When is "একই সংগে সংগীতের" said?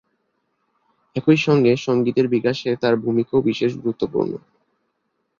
1.15-2.27